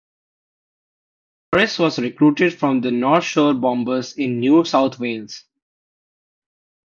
[1.53, 5.45] Morris was recruited from the North Shore Bombers in New South Wales.